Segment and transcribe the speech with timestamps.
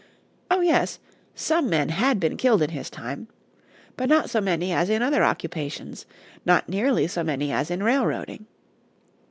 [0.49, 0.97] Oh, yes;
[1.35, 3.27] some men had been killed in his time,
[3.95, 6.07] but not so many as in other occupations
[6.43, 8.47] not nearly so many as in railroading.